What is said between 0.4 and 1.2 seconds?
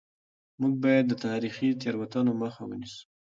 موږ باید د